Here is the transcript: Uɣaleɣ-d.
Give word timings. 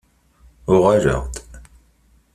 Uɣaleɣ-d. 0.73 1.35